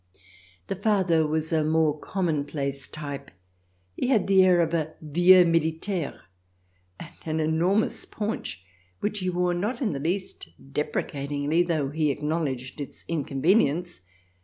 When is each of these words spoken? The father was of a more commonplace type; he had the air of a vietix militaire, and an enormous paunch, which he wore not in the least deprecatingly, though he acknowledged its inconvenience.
The 0.65 0.75
father 0.75 1.27
was 1.27 1.53
of 1.53 1.67
a 1.67 1.69
more 1.69 1.95
commonplace 1.99 2.87
type; 2.87 3.29
he 3.95 4.07
had 4.07 4.25
the 4.25 4.43
air 4.43 4.59
of 4.61 4.73
a 4.73 4.95
vietix 4.99 5.45
militaire, 5.47 6.21
and 6.99 7.13
an 7.23 7.39
enormous 7.39 8.05
paunch, 8.05 8.65
which 8.99 9.19
he 9.19 9.29
wore 9.29 9.53
not 9.53 9.79
in 9.79 9.93
the 9.93 9.99
least 9.99 10.49
deprecatingly, 10.73 11.61
though 11.61 11.89
he 11.91 12.09
acknowledged 12.09 12.81
its 12.81 13.05
inconvenience. 13.07 14.01